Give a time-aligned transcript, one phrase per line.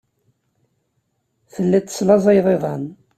[1.53, 2.83] Telliḍ teslaẓayeḍ iḍan.